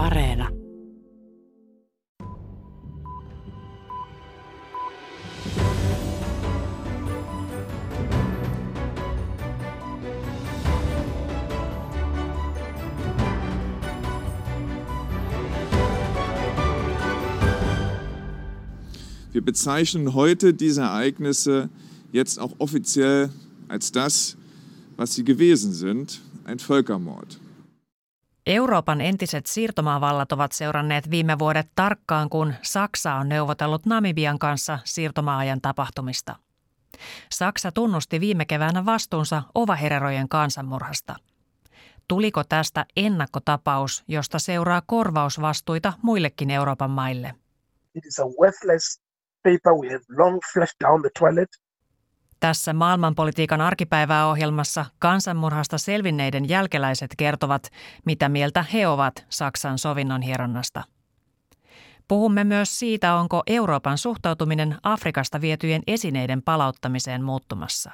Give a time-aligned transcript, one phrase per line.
[0.00, 0.50] Areena.
[19.32, 21.68] Wir bezeichnen heute diese Ereignisse
[22.10, 23.28] jetzt auch offiziell
[23.68, 24.38] als das,
[24.96, 27.38] was sie gewesen sind, ein Völkermord.
[28.50, 35.60] Euroopan entiset siirtomaavallat ovat seuranneet viime vuodet tarkkaan, kun Saksa on neuvotellut Namibian kanssa siirtomaajan
[35.60, 36.36] tapahtumista.
[37.32, 41.16] Saksa tunnusti viime keväänä vastuunsa ovahererojen kansanmurhasta.
[42.08, 47.34] Tuliko tästä ennakkotapaus, josta seuraa korvausvastuita muillekin Euroopan maille?
[47.94, 49.00] It is a worthless
[49.42, 51.48] paper we have long flushed down the toilet.
[52.40, 57.70] Tässä maailmanpolitiikan arkipäivää ohjelmassa kansanmurhasta selvinneiden jälkeläiset kertovat,
[58.04, 60.82] mitä mieltä he ovat Saksan sovinnon hieronnasta.
[62.08, 67.90] Puhumme myös siitä, onko Euroopan suhtautuminen Afrikasta vietyjen esineiden palauttamiseen muuttumassa.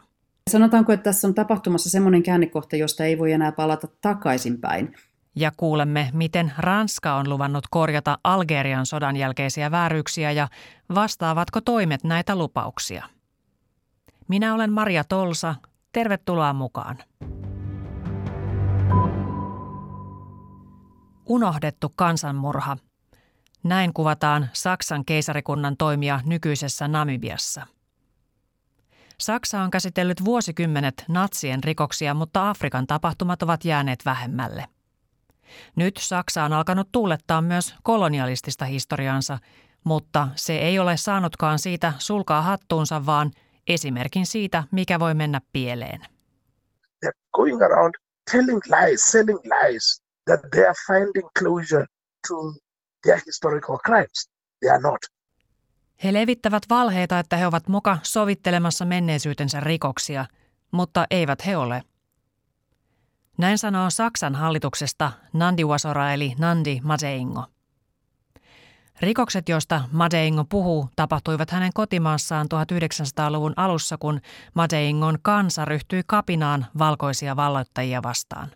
[0.50, 4.94] Sanotaanko, että tässä on tapahtumassa semmoinen käännekohta, josta ei voi enää palata takaisinpäin.
[5.36, 10.48] Ja kuulemme, miten Ranska on luvannut korjata Algerian sodan jälkeisiä vääryyksiä ja
[10.94, 13.15] vastaavatko toimet näitä lupauksia.
[14.28, 15.54] Minä olen Maria Tolsa.
[15.92, 16.98] Tervetuloa mukaan.
[21.26, 22.76] Unohdettu kansanmurha.
[23.62, 27.66] Näin kuvataan Saksan keisarikunnan toimia nykyisessä Namibiassa.
[29.18, 34.64] Saksa on käsitellyt vuosikymmenet natsien rikoksia, mutta Afrikan tapahtumat ovat jääneet vähemmälle.
[35.76, 39.38] Nyt Saksa on alkanut tuulettaa myös kolonialistista historiansa,
[39.84, 43.30] mutta se ei ole saanutkaan siitä sulkaa hattuunsa, vaan–
[43.66, 46.00] esimerkin siitä, mikä voi mennä pieleen.
[47.04, 47.94] They're going around
[48.30, 51.86] telling lies, selling lies that they are finding closure
[52.28, 52.34] to
[53.02, 54.30] their historical crimes.
[54.60, 54.98] They are not.
[56.04, 60.26] He levittävät valheita, että he ovat muka sovittelemassa menneisyytensä rikoksia,
[60.70, 61.82] mutta eivät he ole.
[63.38, 67.44] Näin sanoo Saksan hallituksesta Nandi Wasora eli Nandi Mazeingo.
[69.00, 74.20] Rikokset, joista Madeingo puhuu, tapahtuivat hänen kotimaassaan 1900-luvun alussa, kun
[74.54, 78.50] Madeingon kansa ryhtyi kapinaan valkoisia valloittajia vastaan.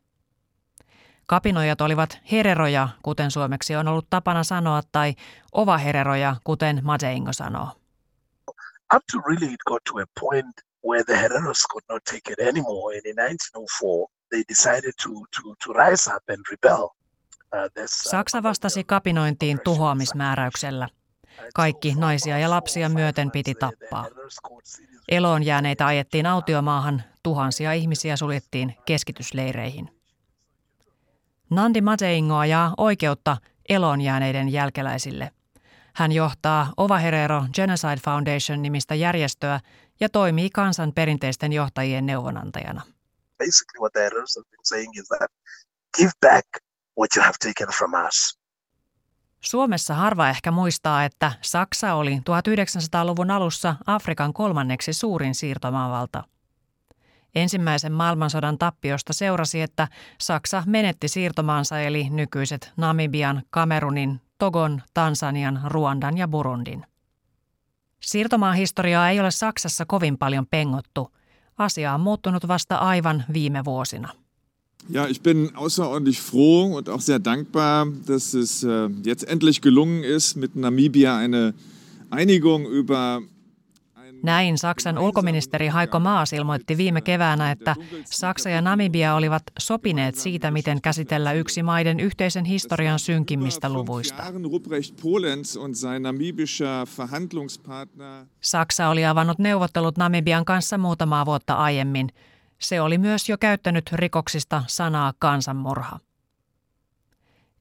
[1.27, 5.15] Kapinoijat olivat hereroja, kuten suomeksi on ollut tapana sanoa, tai
[5.53, 7.69] ovahereroja, kuten Madeingo sanoo.
[8.95, 10.57] Up to really it got to a point
[10.89, 12.97] where the Hereros could not take it anymore.
[12.97, 16.89] And in 1904, they decided to, to, to rise up and rebel.
[17.87, 20.89] Saksa vastasi kapinointiin tuhoamismääräyksellä.
[21.55, 24.07] Kaikki naisia ja lapsia myöten piti tappaa.
[25.09, 30.01] Eloon jääneitä ajettiin autiomaahan, tuhansia ihmisiä suljettiin keskitysleireihin.
[31.51, 33.37] Nandi Mateingo ajaa oikeutta
[33.69, 35.31] eloon jääneiden jälkeläisille.
[35.95, 39.61] Hän johtaa Ovaherero Genocide Foundation nimistä järjestöä
[40.01, 42.83] ja toimii kansan perinteisten johtajien neuvonantajana.
[43.39, 45.31] Basically what the have been saying is that
[45.97, 48.41] give back what you have taken from us.
[49.41, 56.25] Suomessa harva ehkä muistaa, että Saksa oli 1900-luvun alussa Afrikan kolmanneksi suurin siirtomaavalta.
[57.35, 59.89] Ensimmäisen maailmansodan tappiosta seurasi, että
[60.21, 66.87] Saksa menetti siirtomaansa eli nykyiset Namibian, Kamerunin, Togon, Tansanian, Ruandan ja Burundin.
[68.01, 71.17] Siirtomaahistoriaa ei ole Saksassa kovin paljon pengottu.
[71.59, 74.13] Asia on muuttunut vasta aivan viime vuosina.
[74.89, 80.05] Ja, ich bin außerordentlich froh und auch sehr dankbar, dass es äh, jetzt endlich gelungen
[80.05, 81.55] ist, mit Namibia eine
[82.11, 83.23] Einigung über
[84.23, 90.51] näin Saksan ulkoministeri Heiko Maas ilmoitti viime keväänä, että Saksa ja Namibia olivat sopineet siitä,
[90.51, 94.23] miten käsitellä yksi maiden yhteisen historian synkimmistä luvuista.
[98.41, 102.09] Saksa oli avannut neuvottelut Namibian kanssa muutamaa vuotta aiemmin–
[102.61, 105.99] se oli myös jo käyttänyt rikoksista sanaa kansanmurha.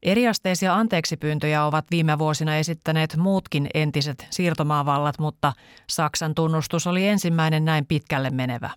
[0.03, 5.53] Eriasteisia anteeksipyyntöjä ovat viime vuosina esittäneet muutkin entiset siirtomaavallat, mutta
[5.89, 8.69] Saksan tunnustus oli ensimmäinen näin pitkälle menevä.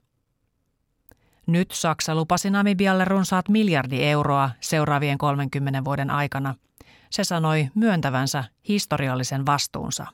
[1.47, 6.55] Nyt Saksa lupasi Namibialle runsaat miljardi euroa seuraavien 30 vuoden aikana.
[7.11, 10.07] Se sanoi myöntävänsä historiallisen vastuunsa.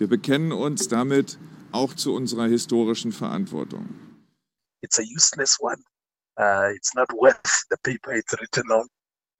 [0.00, 1.40] Wir bekennen uns damit
[1.72, 4.11] auch zu unserer historischen Verantwortung
[4.82, 5.82] it's a useless one.
[6.40, 8.88] Uh, it's not worth the paper it's written on.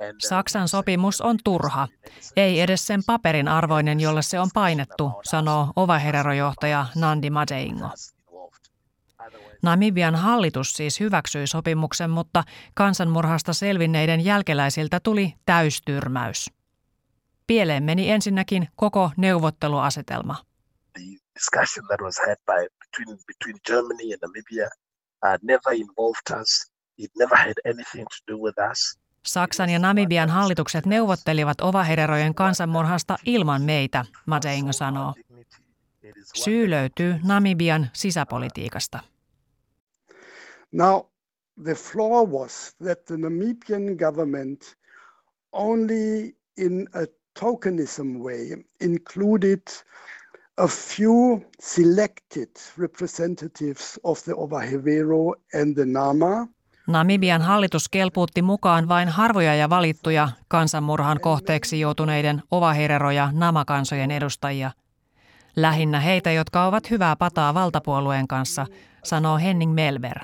[0.03, 1.89] Uh, Saksan sopimus on turha.
[2.37, 7.91] Ei edes sen paperin arvoinen, jolle se on painettu, sanoo Ovaherero-johtaja Nandi Madeingo.
[9.62, 12.44] Namibian hallitus siis hyväksyi sopimuksen, mutta
[12.75, 16.50] kansanmurhasta selvinneiden jälkeläisiltä tuli täystyrmäys.
[17.47, 20.37] Pieleen meni ensinnäkin koko neuvotteluasetelma.
[20.93, 21.03] The
[21.35, 24.69] discussion that was had by between between Germany and Namibia
[25.22, 26.72] uh, never involved us.
[26.98, 28.98] It never had anything to do with us.
[29.26, 35.14] Saksan ja Namibian hallitukset neuvottelivat ovahererojen kansanmurhasta ilman meitä, Madeingo sanoo.
[36.34, 39.00] Syy löytyy Namibian sisäpolitiikasta.
[40.72, 41.00] Now,
[41.64, 44.76] the flaw was that the Namibian government
[45.52, 47.06] only in a
[47.40, 49.62] tokenism way included
[50.58, 56.49] a few selected representatives of the Ovahevero and the Nama.
[56.87, 64.70] Namibian hallitus kelpuutti mukaan vain harvoja ja valittuja kansanmurhan kohteeksi joutuneiden Ovaherero- ja Namakansojen edustajia.
[65.56, 68.66] Lähinnä heitä, jotka ovat hyvää pataa valtapuolueen kanssa,
[69.05, 70.19] sanoo Henning Melber.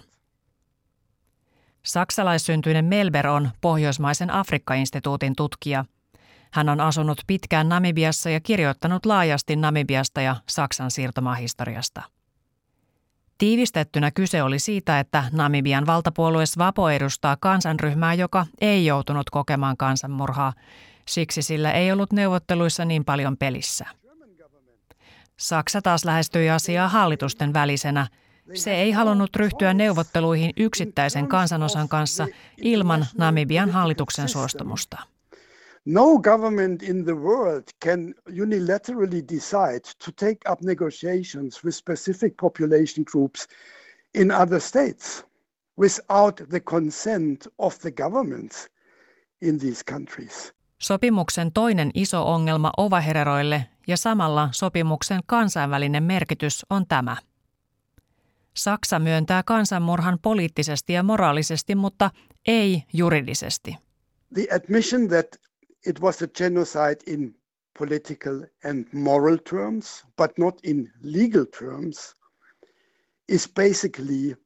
[1.82, 5.84] Saksalaissyntyinen Melber on Pohjoismaisen Afrikka-instituutin tutkija.
[6.50, 12.02] Hän on asunut pitkään Namibiassa ja kirjoittanut laajasti Namibiasta ja Saksan siirtomaahistoriasta.
[13.38, 20.52] Tiivistettynä kyse oli siitä, että Namibian valtapuolue Svapo edustaa kansanryhmää, joka ei joutunut kokemaan kansanmurhaa.
[21.06, 23.86] Siksi sillä ei ollut neuvotteluissa niin paljon pelissä.
[25.36, 28.06] Saksa taas lähestyi asiaa hallitusten välisenä–
[28.54, 32.26] se ei halunnut ryhtyä neuvotteluihin yksittäisen kansanosan kanssa
[32.62, 34.98] ilman Namibian hallituksen suostumusta.
[35.88, 43.04] No government in the world can unilaterally decide to take up negotiations with specific population
[43.04, 43.46] groups
[44.14, 45.24] in other states
[45.78, 48.68] without the consent of the governments
[49.42, 50.52] in these countries.
[50.78, 57.16] Sopimuksen toinen iso ongelma ovahereroille ja samalla sopimuksen kansainvälinen merkitys on tämä–
[58.58, 62.10] Saksa myöntää kansanmurhan poliittisesti ja moraalisesti, mutta
[62.46, 63.76] ei juridisesti.
[64.34, 65.26] The admission that
[65.86, 67.34] it was a genocide in
[67.78, 72.14] political and moral terms, but not in legal terms,
[73.28, 74.36] is basically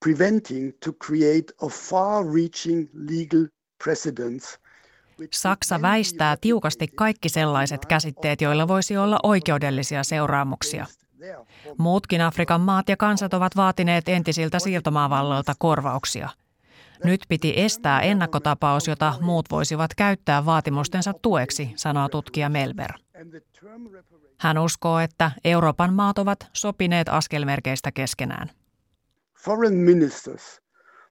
[0.00, 3.46] preventing to create a far-reaching legal
[3.84, 4.58] precedence
[5.32, 10.86] Saksa väistää tiukasti kaikki sellaiset käsitteet, joilla voisi olla oikeudellisia seuraamuksia.
[11.78, 16.28] Muutkin Afrikan maat ja kansat ovat vaatineet entisiltä siirtomaavalloilta korvauksia.
[17.04, 22.92] Nyt piti estää ennakkotapaus, jota muut voisivat käyttää vaatimustensa tueksi, sanoo tutkija Melber.
[24.38, 28.50] Hän uskoo, että Euroopan maat ovat sopineet askelmerkeistä keskenään.
[29.44, 30.62] Foreign ministers,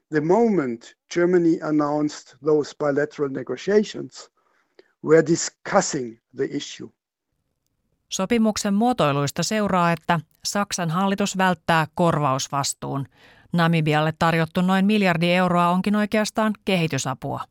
[0.10, 4.32] the moment Germany announced those bilateral negotiations,
[5.04, 6.90] were discussing the issue.
[8.10, 13.06] Sopimuksen muotoiluista seuraa, että Saksan hallitus välttää korvausvastuun.
[13.54, 17.44] Namibialle tarjottu noin miljardi euroa onkin oikeastaan kehitysapua.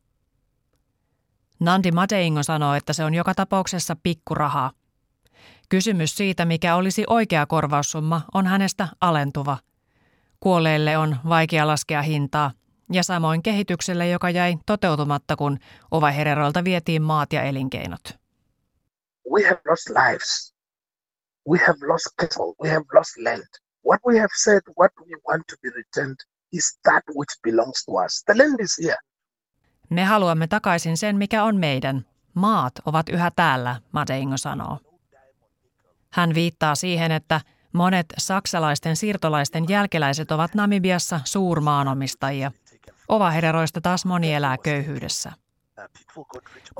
[1.59, 4.71] Nandi Mateingo sanoo, että se on joka tapauksessa pikkurahaa.
[5.69, 9.57] Kysymys siitä, mikä olisi oikea korvaussumma, on hänestä alentuva.
[10.39, 12.51] Kuolleille on vaikea laskea hintaa,
[12.91, 15.57] ja samoin kehitykselle, joka jäi toteutumatta, kun
[15.91, 18.19] Ovahereroilta vietiin maat ja elinkeinot.
[19.29, 20.53] we have lost lives.
[21.45, 22.55] We have lost cattle.
[22.61, 23.47] We have lost land.
[23.85, 26.17] What we have said, what we want to be returned,
[26.53, 28.23] is that which belongs to us.
[28.25, 28.97] The land is here.
[29.89, 32.05] Me haluamme takaisin sen, mikä on meidän.
[32.33, 34.77] Maat ovat yhä täällä, Madeingo sanoo.
[36.11, 37.41] Hän viittaa siihen, että
[37.73, 42.51] monet saksalaisten siirtolaisten jälkeläiset ovat Namibiassa suurmaanomistajia.
[43.07, 45.31] Ovahereroista taas moni elää köyhyydessä.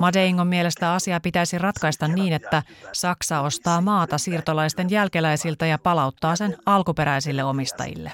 [0.00, 6.56] Madeingon mielestä asia pitäisi ratkaista niin, että Saksa ostaa maata siirtolaisten jälkeläisiltä ja palauttaa sen
[6.66, 8.12] alkuperäisille omistajille.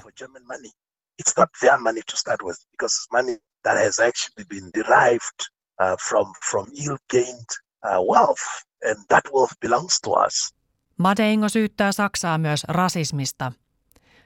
[10.97, 13.51] Madeingo syyttää Saksaa myös rasismista.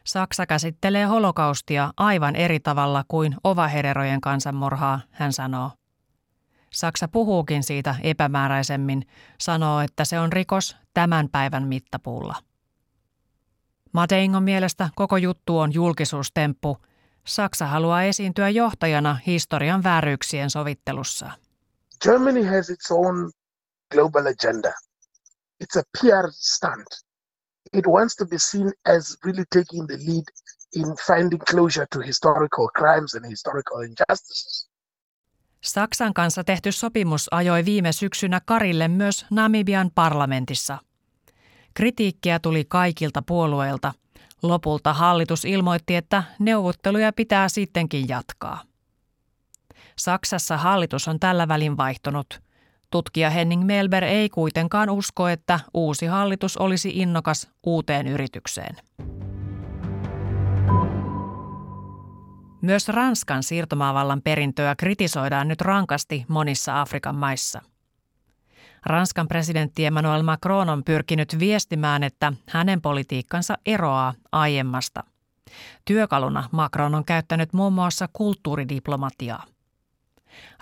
[0.04, 5.72] Saksa käsittelee holokaustia aivan eri tavalla kuin ovahererojen kansanmurhaa, hän sanoo.
[6.74, 9.08] Saksa puhuukin siitä epämääräisemmin,
[9.40, 12.36] sanoo, että se on rikos tämän päivän mittapuulla.
[13.94, 16.78] Mateingon mielestä koko juttu on julkisuustemppu.
[17.28, 21.32] Saksa haluaa esiintyä johtajana historian vääryyksien sovittelussa.
[22.04, 23.32] Germany has its own
[23.92, 24.74] global agenda.
[25.64, 26.88] It's a PR stunt.
[27.74, 30.24] It wants to be seen as really taking the lead
[30.76, 34.71] in finding closure to historical crimes and historical injustices.
[35.62, 40.78] Saksan kanssa tehty sopimus ajoi viime syksynä Karille myös Namibian parlamentissa.
[41.74, 43.94] Kritiikkiä tuli kaikilta puolueilta.
[44.44, 48.62] Lopulta hallitus ilmoitti, että neuvotteluja pitää sittenkin jatkaa.
[49.98, 52.42] Saksassa hallitus on tällä välin vaihtunut.
[52.92, 58.78] Tutkija Henning Melber ei kuitenkaan usko, että uusi hallitus olisi innokas uuteen yritykseen.
[62.62, 67.62] Myös Ranskan siirtomaavallan perintöä kritisoidaan nyt rankasti monissa Afrikan maissa.
[68.86, 75.04] Ranskan presidentti Emmanuel Macron on pyrkinyt viestimään, että hänen politiikkansa eroaa aiemmasta.
[75.86, 79.46] Työkaluna Macron on käyttänyt muun muassa kulttuuridiplomatiaa.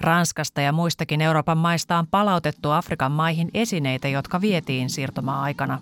[0.01, 5.79] Ranskasta ja muistakin Euroopan maista on palautettu Afrikan maihin esineitä, jotka vietiin siirtomaa-aikana.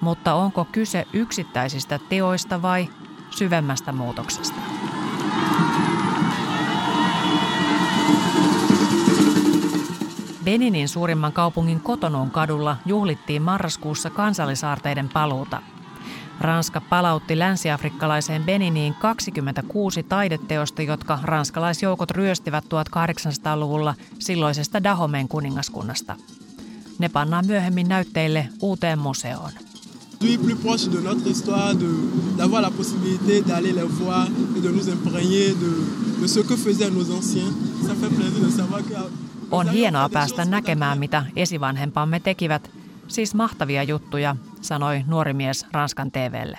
[0.00, 2.88] Mutta onko kyse yksittäisistä teoista vai
[3.30, 4.60] syvemmästä muutoksesta?
[10.48, 15.62] Beninin suurimman kaupungin Kotonuun kadulla juhlittiin marraskuussa kansallisaarteiden paluuta.
[16.40, 26.16] Ranska palautti länsiafrikkalaiseen Beniniin 26 taideteosta, jotka ranskalaisjoukot ryöstivät 1800-luvulla silloisesta Dahomen kuningaskunnasta.
[26.98, 29.50] Ne pannaan myöhemmin näytteille uuteen museoon.
[30.62, 30.90] plus
[39.50, 42.70] on hienoa päästä näkemään, mitä esivanhempamme tekivät.
[43.08, 46.58] Siis mahtavia juttuja, sanoi nuori mies Ranskan TVlle.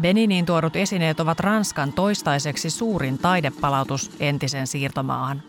[0.00, 5.42] Beniniin tuodut esineet ovat Ranskan toistaiseksi suurin taidepalautus entisen siirtomaahan.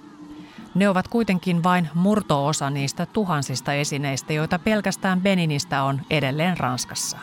[0.76, 7.18] Ne ovat kuitenkin vain murtoosa niistä tuhansista esineistä, joita pelkästään Beninistä on edelleen Ranskassa.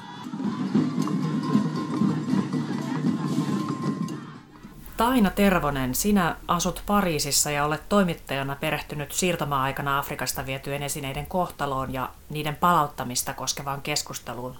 [4.96, 12.10] Taina Tervonen, sinä asut Pariisissa ja olet toimittajana perehtynyt siirtomaa-aikana Afrikasta vietyjen esineiden kohtaloon ja
[12.30, 14.56] niiden palauttamista koskevaan keskusteluun.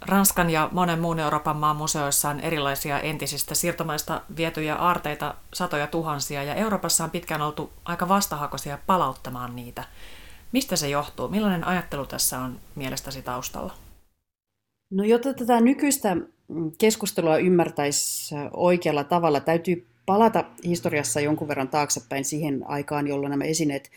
[0.00, 6.42] Ranskan ja monen muun Euroopan maan museoissa on erilaisia entisistä siirtomaista vietyjä aarteita satoja tuhansia
[6.42, 9.84] ja Euroopassa on pitkään oltu aika vastahakoisia palauttamaan niitä.
[10.52, 11.28] Mistä se johtuu?
[11.28, 13.74] Millainen ajattelu tässä on mielestäsi taustalla?
[14.92, 16.16] No jotta tätä nykyistä
[16.78, 23.90] keskustelua ymmärtäisi oikealla tavalla, täytyy palata historiassa jonkun verran taaksepäin siihen aikaan, jolloin nämä esineet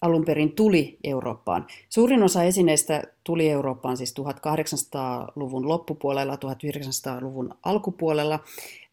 [0.00, 1.66] alun perin tuli Eurooppaan.
[1.88, 8.40] Suurin osa esineistä tuli Eurooppaan siis 1800-luvun loppupuolella, 1900-luvun alkupuolella.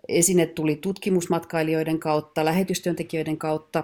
[0.07, 3.83] Esineet tuli tutkimusmatkailijoiden kautta, lähetystyöntekijöiden kautta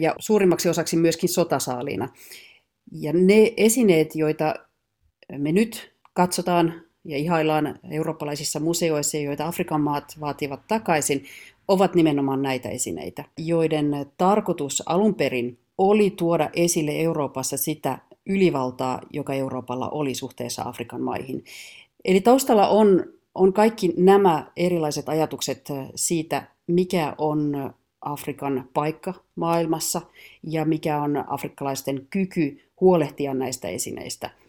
[0.00, 2.08] ja suurimmaksi osaksi myöskin sotasaaliina.
[2.92, 4.54] Ja ne esineet, joita
[5.38, 11.24] me nyt katsotaan ja ihaillaan eurooppalaisissa museoissa, joita Afrikan maat vaativat takaisin,
[11.68, 19.34] ovat nimenomaan näitä esineitä, joiden tarkoitus alun perin oli tuoda esille Euroopassa sitä ylivaltaa, joka
[19.34, 21.44] Euroopalla oli suhteessa Afrikan maihin.
[22.04, 23.04] Eli taustalla on,
[23.34, 30.00] on kaikki nämä erilaiset ajatukset siitä, mikä on Afrikan paikka maailmassa
[30.42, 34.30] ja mikä on afrikkalaisten kyky huolehtia näistä esineistä–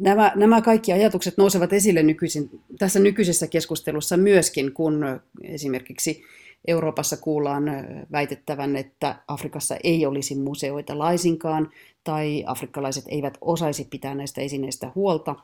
[0.00, 6.22] nämä, nämä kaikki ajatukset nousevat esille nykyisin, tässä nykyisessä keskustelussa myöskin, kun esimerkiksi
[6.66, 7.64] Euroopassa kuullaan
[8.12, 11.70] väitettävän, että Afrikassa ei olisi museoita laisinkaan,
[12.04, 15.36] tai afrikkalaiset eivät osaisi pitää näistä esineistä huolta,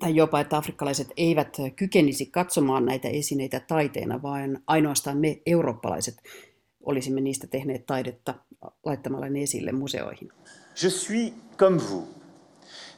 [0.00, 6.16] tai jopa, että afrikkalaiset eivät kykenisi katsomaan näitä esineitä taiteena, vaan ainoastaan me eurooppalaiset
[6.80, 8.34] olisimme niistä tehneet taidetta
[8.84, 10.28] laittamalla ne esille museoihin.
[10.82, 12.23] Je suis comme vous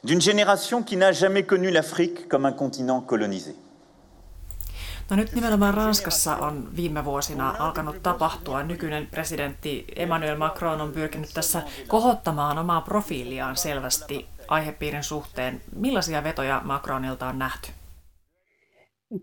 [0.03, 3.55] d'une génération qui n'a jamais connu l'Afrique comme un continent colonisé.
[5.09, 8.63] No nyt nimenomaan Ranskassa on viime vuosina alkanut tapahtua.
[8.63, 15.61] Nykyinen presidentti Emmanuel Macron on pyrkinyt tässä kohottamaan omaa profiiliaan selvästi aihepiirin suhteen.
[15.75, 17.71] Millaisia vetoja Macronilta on nähty?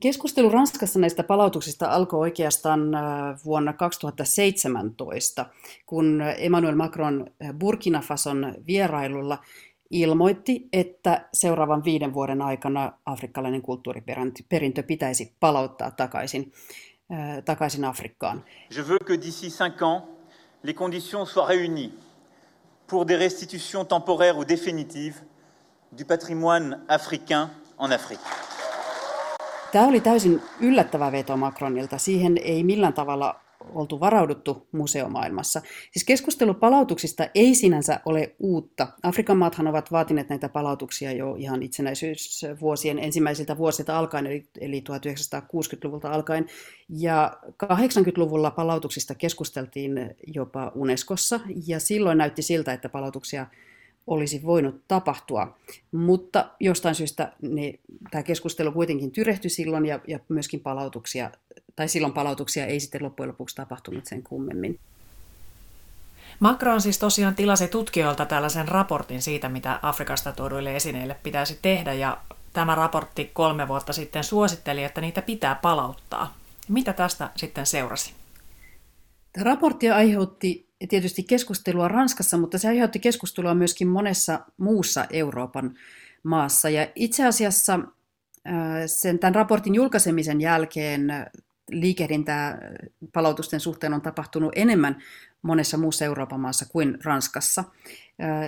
[0.00, 3.02] Keskustelu Ranskassa näistä palautuksista alkoi oikeastaan äh,
[3.44, 5.46] vuonna 2017,
[5.86, 7.26] kun Emmanuel Macron
[7.58, 9.38] Burkina Fason vierailulla
[9.90, 16.52] ilmoitti, että seuraavan viiden vuoden aikana afrikkalainen kulttuuriperintö pitäisi palauttaa takaisin,
[17.12, 18.44] äh, takaisin Afrikkaan.
[18.76, 20.02] Je veux que d'ici cinq ans,
[20.62, 21.92] les conditions soient réunies
[22.86, 25.22] pour des restitutions temporaires ou définitives
[25.98, 27.48] du patrimoine africain
[27.78, 28.24] en Afrique.
[29.72, 31.98] Tämä oli täysin yllättävä veto Macronilta.
[31.98, 33.43] Siihen ei millään tavalla
[33.74, 35.62] oltu varauduttu museomaailmassa.
[35.92, 38.88] Siis keskustelu palautuksista ei sinänsä ole uutta.
[39.02, 46.10] Afrikan maathan ovat vaatineet näitä palautuksia jo ihan itsenäisyysvuosien ensimmäisiltä vuosilta alkaen, eli, eli 1960-luvulta
[46.10, 46.46] alkaen.
[46.88, 53.46] Ja 80-luvulla palautuksista keskusteltiin jopa Unescossa, ja silloin näytti siltä, että palautuksia
[54.06, 55.58] olisi voinut tapahtua.
[55.92, 57.74] Mutta jostain syystä ne,
[58.10, 61.30] tämä keskustelu kuitenkin tyrehtyi silloin ja, ja myöskin palautuksia
[61.76, 64.80] tai silloin palautuksia ei sitten loppujen lopuksi tapahtunut sen kummemmin.
[66.40, 72.18] Macron siis tosiaan tilasi tutkijoilta tällaisen raportin siitä, mitä Afrikasta tuoduille esineille pitäisi tehdä, ja
[72.52, 76.34] tämä raportti kolme vuotta sitten suositteli, että niitä pitää palauttaa.
[76.68, 78.14] Mitä tästä sitten seurasi?
[79.40, 85.74] Raportti aiheutti tietysti keskustelua Ranskassa, mutta se aiheutti keskustelua myöskin monessa muussa Euroopan
[86.22, 86.70] maassa.
[86.70, 87.80] Ja itse asiassa
[88.86, 91.08] sen tämän raportin julkaisemisen jälkeen
[91.70, 92.58] liikehdintää
[93.12, 95.02] palautusten suhteen on tapahtunut enemmän
[95.42, 97.64] monessa muussa Euroopan maassa kuin Ranskassa.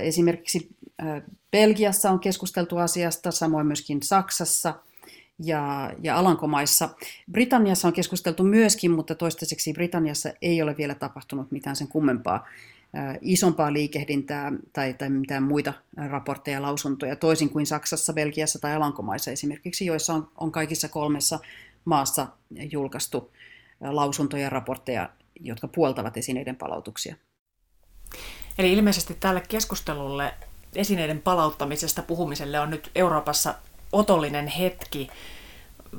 [0.02, 0.68] Esimerkiksi
[1.50, 4.74] Belgiassa on keskusteltu asiasta, samoin myöskin Saksassa
[5.38, 6.88] ja, ja Alankomaissa.
[7.30, 12.46] Britanniassa on keskusteltu myöskin, mutta toistaiseksi Britanniassa ei ole vielä tapahtunut mitään sen kummempaa
[13.20, 19.30] isompaa liikehdintää tai, tai mitään muita raportteja ja lausuntoja, toisin kuin Saksassa, Belgiassa tai Alankomaissa
[19.30, 21.38] esimerkiksi, joissa on, on kaikissa kolmessa
[21.86, 22.26] maassa
[22.70, 23.32] julkaistu
[23.80, 25.08] lausuntoja ja raportteja,
[25.40, 27.16] jotka puoltavat esineiden palautuksia.
[28.58, 30.34] Eli ilmeisesti tälle keskustelulle
[30.74, 33.54] esineiden palauttamisesta puhumiselle on nyt Euroopassa
[33.92, 35.08] otollinen hetki.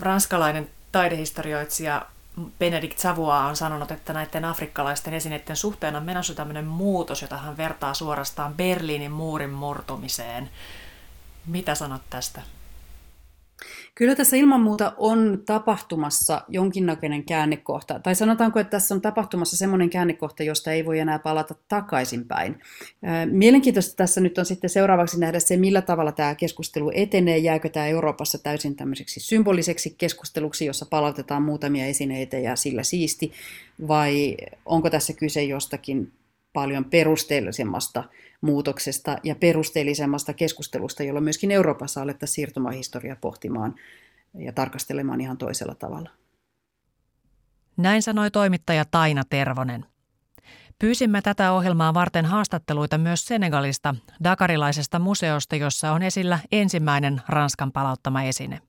[0.01, 2.05] Ranskalainen taidehistorioitsija
[2.59, 7.57] Benedikt Savoa on sanonut, että näiden afrikkalaisten esineiden suhteen on menossa tämmöinen muutos, jota hän
[7.57, 10.49] vertaa suorastaan Berliinin muurin murtumiseen.
[11.45, 12.41] Mitä sanot tästä?
[13.97, 19.89] Kyllä tässä ilman muuta on tapahtumassa jonkinnäköinen käännekohta, tai sanotaanko, että tässä on tapahtumassa semmoinen
[19.89, 22.59] käännekohta, josta ei voi enää palata takaisinpäin.
[23.31, 27.87] Mielenkiintoista tässä nyt on sitten seuraavaksi nähdä se, millä tavalla tämä keskustelu etenee, jääkö tämä
[27.87, 33.31] Euroopassa täysin tämmöiseksi symboliseksi keskusteluksi, jossa palautetaan muutamia esineitä ja sillä siisti,
[33.87, 36.11] vai onko tässä kyse jostakin
[36.57, 38.03] paljon perusteellisemmasta
[38.41, 43.75] muutoksesta ja perusteellisemmasta keskustelusta, jolla myöskin Euroopassa alettaisiin siirtomahistoriaa pohtimaan
[44.33, 46.09] ja tarkastelemaan ihan toisella tavalla.
[47.77, 49.85] Näin sanoi toimittaja Taina Tervonen.
[50.79, 58.23] Pyysimme tätä ohjelmaa varten haastatteluita myös Senegalista, Dakarilaisesta museosta, jossa on esillä ensimmäinen Ranskan palauttama
[58.23, 58.61] esine.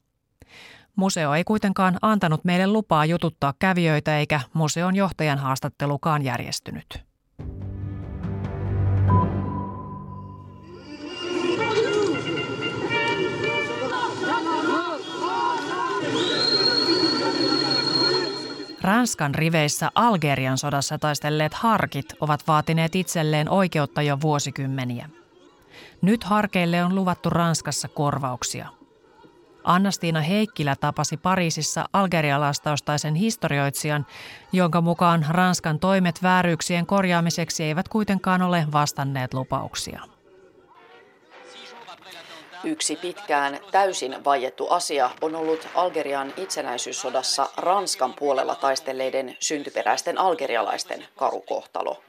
[0.97, 7.08] Museo ei kuitenkaan antanut meille lupaa jututtaa kävijöitä eikä museon johtajan haastattelukaan järjestynyt.
[18.83, 25.09] Ranskan riveissä Algerian sodassa taistelleet harkit ovat vaatineet itselleen oikeutta jo vuosikymmeniä.
[26.03, 28.69] Nyt harkeille on luvattu Ranskassa korvauksia.
[29.65, 34.07] Annastiina Heikkilä tapasi Pariisissa algerialastaustaisen historioitsijan,
[34.53, 40.03] jonka mukaan Ranskan toimet vääryyksien korjaamiseksi eivät kuitenkaan ole vastanneet lupauksia.
[42.65, 52.03] Yksi pitkään täysin vaiettu asia on ollut Algerian itsenäisyyssodassa Ranskan puolella taistelleiden syntyperäisten algerialaisten karukohtalo.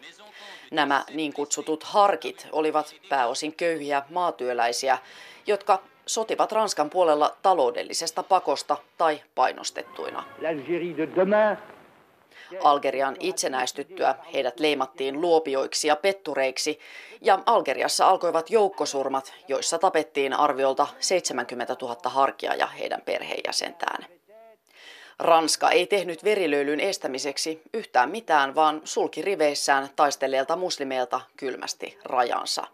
[0.71, 4.97] Nämä niin kutsutut harkit olivat pääosin köyhiä maatyöläisiä,
[5.47, 10.23] jotka sotivat Ranskan puolella taloudellisesta pakosta tai painostettuina.
[12.63, 16.79] Algerian itsenäistyttyä heidät leimattiin luopioiksi ja pettureiksi,
[17.21, 24.05] ja Algeriassa alkoivat joukkosurmat, joissa tapettiin arviolta 70 000 harkia ja heidän perheenjäsentään.
[25.19, 32.67] Ranska ei tehnyt verilöylyn estämiseksi yhtään mitään, vaan sulki riveissään taisteleelta muslimeilta kylmästi rajansa.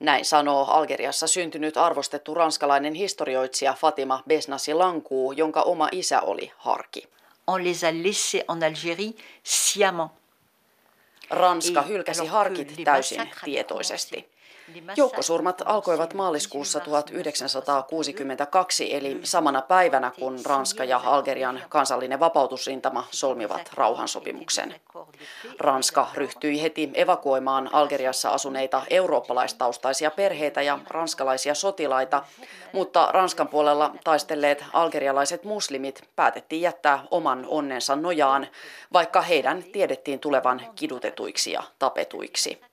[0.00, 7.08] Näin sanoo Algeriassa syntynyt arvostettu ranskalainen historioitsija Fatima Besnasi Lankuu, jonka oma isä oli harki
[7.50, 10.10] on les a laissés en Algérie sciemment.
[11.30, 14.28] Ranska hylkäsi harkit täysin tietoisesti.
[14.96, 24.74] Joukkosurmat alkoivat maaliskuussa 1962, eli samana päivänä kun Ranska ja Algerian kansallinen vapautusrintama solmivat rauhansopimuksen.
[25.58, 32.22] Ranska ryhtyi heti evakuoimaan Algeriassa asuneita eurooppalaistaustaisia perheitä ja ranskalaisia sotilaita,
[32.72, 38.46] mutta Ranskan puolella taistelleet algerialaiset muslimit päätettiin jättää oman onnensa nojaan,
[38.92, 42.69] vaikka heidän tiedettiin tulevan kidutetuiksi ja tapetuiksi.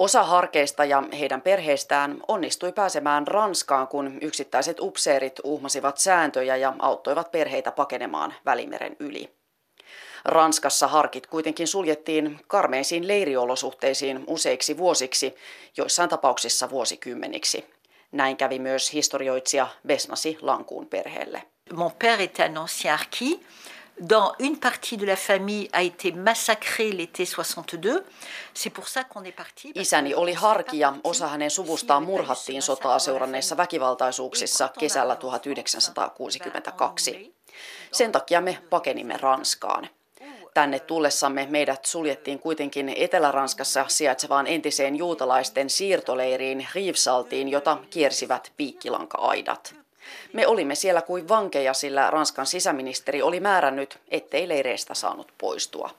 [0.00, 7.30] Osa harkeista ja heidän perheistään onnistui pääsemään Ranskaan, kun yksittäiset upseerit uhmasivat sääntöjä ja auttoivat
[7.30, 9.30] perheitä pakenemaan Välimeren yli.
[10.24, 15.34] Ranskassa harkit kuitenkin suljettiin karmeisiin leiriolosuhteisiin useiksi vuosiksi,
[15.76, 17.64] joissain tapauksissa vuosikymmeniksi.
[18.12, 21.42] Näin kävi myös historioitsija Besnasi Lankuun perheelle.
[21.72, 23.40] Mon père était un ancien harki
[24.08, 28.04] dans une partie de la famille a été massacrée l'été 62.
[28.54, 29.72] C'est pour ça qu'on est parti.
[29.74, 37.34] Isäni oli harki ja osa hänen suvustaan murhattiin sotaa seuranneissa väkivaltaisuuksissa kesällä 1962.
[37.92, 39.88] Sen takia me pakenimme Ranskaan.
[40.54, 49.74] Tänne tullessamme meidät suljettiin kuitenkin Etelä-Ranskassa sijaitsevaan entiseen juutalaisten siirtoleiriin Riivsaltiin, jota kiersivät piikkilanka-aidat.
[50.32, 55.90] Me olimme siellä kuin vankeja, sillä Ranskan sisäministeri oli määrännyt, ettei leireistä saanut poistua.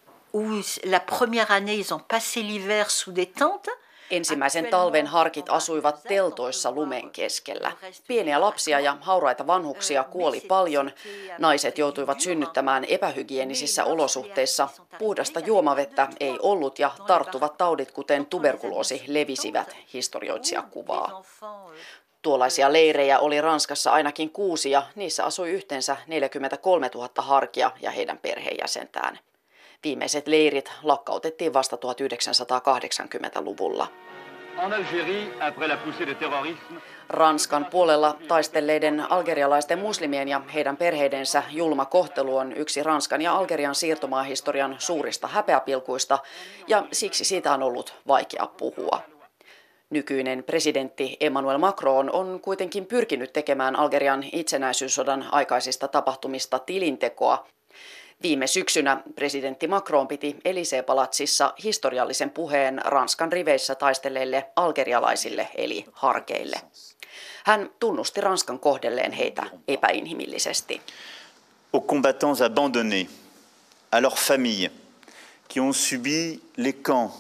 [0.92, 3.74] La première année, ils ont passé l'hiver sous des tentes.
[4.12, 7.72] Ensimmäisen talven harkit asuivat teltoissa lumen keskellä.
[8.08, 10.92] Pieniä lapsia ja hauraita vanhuksia kuoli paljon.
[11.38, 14.70] Naiset joutuivat synnyttämään epähygienisissä olosuhteissa.
[15.00, 21.24] Puhdasta juomavettä ei ollut ja tarttuvat taudit, kuten tuberkuloosi, levisivät, historioitsija kuvaa.
[22.22, 28.18] Tuollaisia leirejä oli Ranskassa ainakin kuusi ja niissä asui yhteensä 43 000 harkia ja heidän
[28.18, 29.20] perheenjäsentään.
[29.84, 33.88] Viimeiset leirit lakkautettiin vasta 1980-luvulla.
[37.10, 43.76] Ranskan puolella taistelleiden algerialaisten muslimien ja heidän perheidensä julma kohtelu on yksi Ranskan ja Algerian
[43.76, 46.20] siirtomaahistorian suurista häpeäpilkuista
[46.68, 49.02] ja siksi siitä on ollut vaikea puhua.
[49.92, 57.48] Nykyinen presidentti Emmanuel Macron on kuitenkin pyrkinyt tekemään Algerian itsenäisyyssodan aikaisista tapahtumista tilintekoa
[58.24, 66.62] Viime syksynä presidentti Macron piti Elisee-palatsissa historiallisen puheen Ranskan riveissä taistelleille algerialaisille eli harkeille.
[67.46, 70.82] Hän tunnusti Ranskan kohdelleen heitä epäinhimillisesti.
[71.74, 73.08] Aux combattants abandonnés,
[73.92, 74.72] à leurs familles,
[75.54, 77.12] qui ont subi les camps,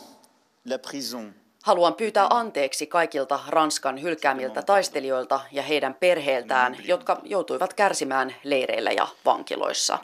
[0.65, 8.35] la prison, Haluan pyytää anteeksi kaikilta Ranskan hylkäämiltä taistelijoilta ja heidän perheiltään, jotka joutuivat kärsimään
[8.43, 9.99] leireillä ja vankiloissa.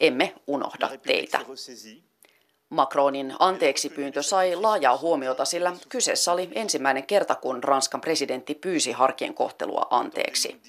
[0.00, 1.40] Emme unohda teitä.
[2.68, 9.34] Macronin anteeksipyyntö sai laajaa huomiota, sillä kyseessä oli ensimmäinen kerta, kun Ranskan presidentti pyysi harkien
[9.34, 10.60] kohtelua anteeksi.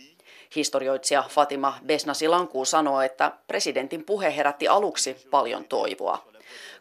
[0.56, 6.33] Historioitsija Fatima Besnasi-Lankuu sanoo, että presidentin puhe herätti aluksi paljon toivoa.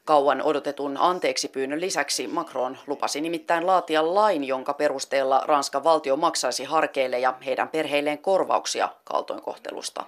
[0.04, 6.64] Kauan odotetun anteeksi pyynnön lisäksi Macron lupasi nimittäin laatia lain, jonka perusteella Ranskan valtio maksaisi
[6.64, 10.04] harkeille ja heidän perheilleen korvauksia kaltoinkohtelusta.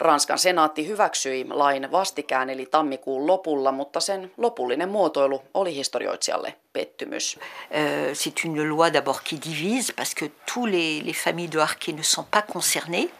[0.00, 7.38] Ranskan senaatti hyväksyi lain vastikään eli tammikuun lopulla, mutta sen lopullinen muotoilu oli historioitsijalle pettymys.
[7.70, 11.92] Euh, c'est une loi d'abord qui divise parce que tous les, les familles de harkis
[11.92, 13.10] ne sont pas concernées.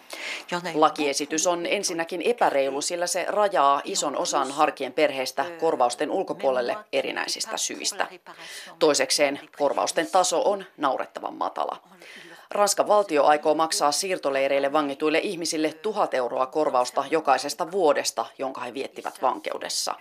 [0.75, 8.07] Lakiesitys on ensinnäkin epäreilu, sillä se rajaa ison osan harkien perheistä korvausten ulkopuolelle erinäisistä syistä.
[8.79, 11.77] Toisekseen korvausten taso on naurettavan matala.
[12.51, 19.23] Ranskan valtio aikoo maksaa siirtoleireille vangituille ihmisille tuhat euroa korvausta jokaisesta vuodesta, jonka he viettivät
[19.23, 19.95] vankeudessa.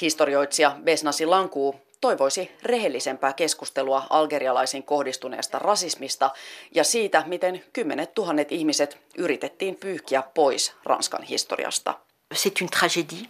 [0.00, 6.30] Historioitsija Besnasi Lankuu toivoisi rehellisempää keskustelua algerialaisiin kohdistuneesta rasismista
[6.74, 11.94] ja siitä, miten kymmenet tuhannet ihmiset yritettiin pyyhkiä pois Ranskan historiasta.
[12.34, 13.28] C'est une tragédie.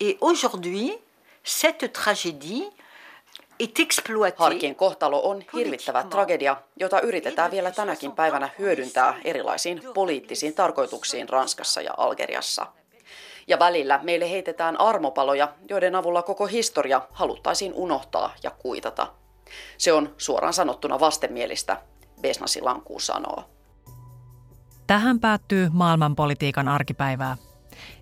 [0.00, 1.02] Et aujourd'hui,
[1.44, 2.79] cette tragédie
[4.36, 11.80] Harkien kohtalo on hirvittävä tragedia, jota yritetään vielä tänäkin päivänä hyödyntää erilaisiin poliittisiin tarkoituksiin Ranskassa
[11.80, 12.66] ja Algeriassa.
[13.46, 19.06] Ja välillä meille heitetään armopaloja, joiden avulla koko historia haluttaisiin unohtaa ja kuitata.
[19.78, 21.82] Se on suoraan sanottuna vastenmielistä,
[22.20, 23.44] Besnasi Lankuu sanoo.
[24.86, 27.36] Tähän päättyy maailmanpolitiikan arkipäivää.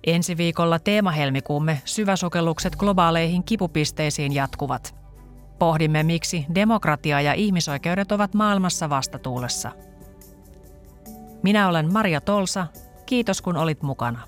[0.06, 4.94] Ensi viikolla teemahelmikuumme syväsokellukset globaaleihin kipupisteisiin jatkuvat–
[5.58, 9.70] Pohdimme, miksi demokratia ja ihmisoikeudet ovat maailmassa vastatuulessa.
[11.42, 12.66] Minä olen Maria Tolsa.
[13.06, 14.27] Kiitos kun olit mukana.